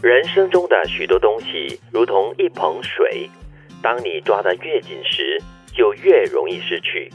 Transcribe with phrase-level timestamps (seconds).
[0.00, 3.28] 人生中的许多东西如同一捧水，
[3.82, 5.42] 当你抓得越紧时，
[5.74, 7.10] 就越容易失去。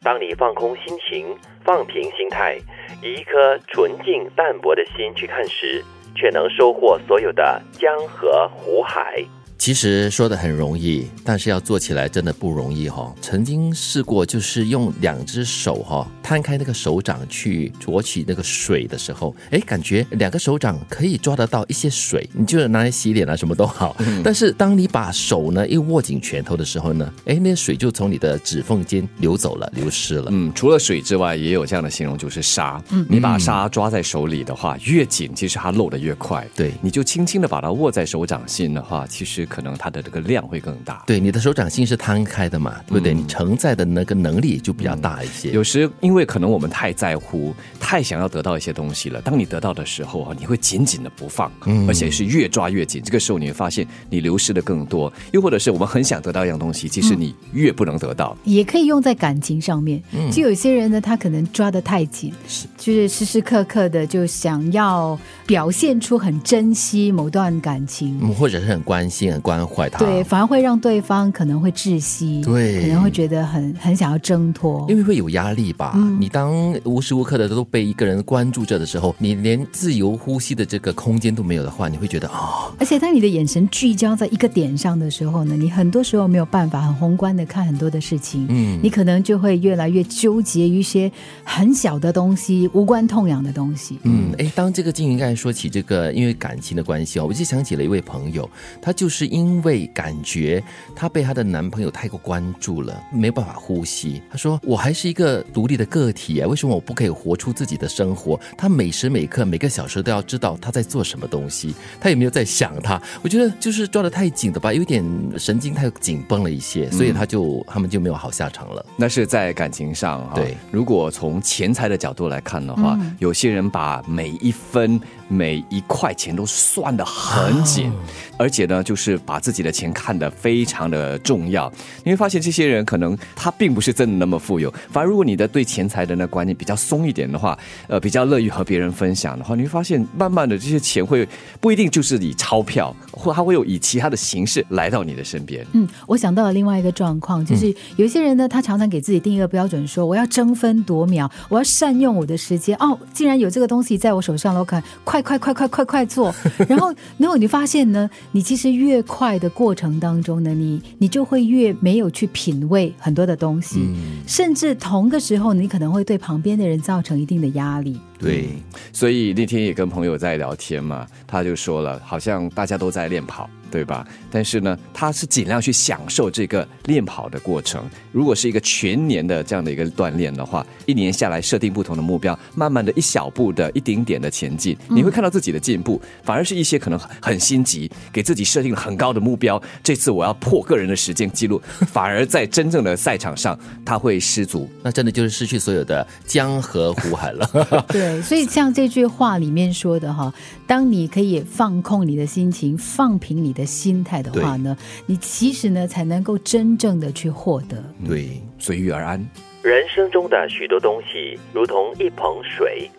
[0.00, 2.56] 当你放空心情、放平心态，
[3.02, 5.84] 以一颗纯净淡泊的心去看时，
[6.16, 9.22] 却能收获所有的江河湖海。
[9.62, 13.14] 其实说的很容易，但是要做起来真的不容易哈。
[13.20, 23.96] 曾经试过，就是用两只手哈摊开那个手掌去捉取那个水的时候，哎，感觉两个手掌可以抓得到一些水，你就拿来洗脸啊，什么都好。
[24.24, 30.24] 但是当你把手呢一握紧拳头的时候呢，哎，那水就从你的指缝间流走了，流失了。
[30.30, 32.82] 嗯，除了水之外，也有这样的形容，就是沙。
[32.90, 36.44] 嗯，你把沙抓在手里的话，越紧，其实它漏的越快。
[36.56, 39.48] 对，你就轻轻的把它握在手掌心的话，其实。
[39.52, 41.02] 可能它的这个量会更大。
[41.06, 43.12] 对，你的手掌心是摊开的嘛，对不对？
[43.12, 45.50] 你承载的那个能力就比较大一些。
[45.50, 51.52] 有时因为可能我们太在乎、太想要得到一些东西了，当你得到的时候啊，你会紧紧的不放，
[51.86, 53.02] 而且是越抓越紧。
[53.04, 55.12] 这个时候你会发现你流失的更多。
[55.32, 58.34] 又或者是我们很想得到一样东西，其实你越不能得到。
[58.44, 60.02] 也可以用在感情上面。
[60.32, 69.38] 就有些人呢，他可能抓的太紧，是就是时时刻刻的就想要表现出很珍惜某段感情，或者是很关心。
[69.42, 75.94] 关怀他，对，反而会让对方可能会窒息，对，可能会觉得很很想要挣脱，因为会有压力吧。
[76.18, 82.72] 你当无时无刻的都被一个人关注着的时候，你连自由呼吸的这个空间都没有的话，你会觉得啊。
[82.78, 91.10] 而且当你的眼神聚焦在一个点上的时候呢，你很多时候没有办法很宏观的看很多的事情，嗯，你可能就会越来越纠结于一些
[91.42, 93.98] 很小的东西、无关痛痒的东西。
[94.04, 98.48] 嗯，哎，当这个金云刚才说起这个因为感情的关系哦，我就想起了一位朋友，
[98.80, 99.21] 他就是。
[99.26, 100.62] 因为感觉
[100.94, 104.22] 她被她的男朋友太过关注了，没有办法呼吸。
[104.30, 108.38] 她说：“我还是一个独立的个体啊，为什么我不可以活出自己的生活？
[108.56, 113.00] 她每时每刻、每个小时都要知道她在做什么东西，她有没有在想他？
[113.22, 115.04] 我觉得就是抓得太紧的吧，有点
[115.38, 118.84] 神经太紧绷了一些，所以他就 他们就没有好下场了。
[118.96, 120.34] 那是在感情上哈。
[120.40, 127.92] 对，如果从钱财的角度来看的话，有些人把每一分每一块钱都算得很紧，
[128.38, 129.11] 而且呢，就是。
[129.18, 131.72] 把自己的钱看得非常的重要，
[132.04, 134.72] 你会发现这些人可能他并不是真的那么富有。
[134.90, 137.58] 反而如果你的对钱财的那观念比较松一点的话，
[137.88, 141.26] 呃，比较乐于和别人分享的话，你会发现慢慢的这些钱会
[141.60, 145.66] 不一定就是以钞票，或他会有以其他的形式来到你的身边。
[145.72, 152.76] 嗯，我想到了另外一个状况，就是有一些人呢，他常常给自己定一个标准，说我要争分夺秒，我要善用我的时间。
[152.78, 156.34] 哦，既然有这个东西在我手上了，我看快快快快快快做。
[156.68, 163.80] 然后，然后你发现呢，你其实越快的过程当中呢，你你就会越没有去品味很多的东西，
[164.26, 168.00] 甚至同个时候，你可能会对旁边的人造成一定的压力。
[168.18, 168.48] 对，
[168.92, 173.48] 所以那天也跟朋友在聊天嘛，他就说了，好像大家都在练跑。
[173.72, 174.06] 对吧？
[174.30, 177.82] 但是呢，他是尽量去享受这个练跑的过程。
[178.12, 185.98] 如果是一个全年的这样的一个锻炼的话，一年下来设定不同的目标，慢慢的一小步的一丁点的前进，你会看到自己的进步。
[186.22, 191.60] 反而是一些可能很心急，给自己设定了很高的目标，这次我要破个人的时间记录，
[191.90, 197.48] 反而在真正的赛场上他会失足，那真的就是失去所有的江河湖海了。
[197.88, 200.32] 对，所以像这句话里面说的哈，
[200.66, 203.61] 当你可以放空你的心情，放平你的。
[203.64, 207.82] 心态的话呢，你其实呢才能够真正的去获得。
[208.06, 209.24] 对，随遇而安。
[209.62, 212.90] 人生中的许多东西如同一捧水，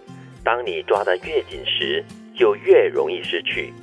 [0.44, 2.04] 当你抓得越紧时，
[2.38, 3.74] 就越容易失去。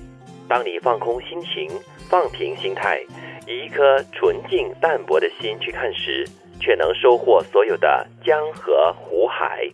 [0.48, 1.70] 当你放空心情，
[2.08, 3.00] 放平心态，
[3.46, 6.26] 以一颗纯净淡泊的心去看时，
[6.58, 9.70] 却能收获所有的江河湖海。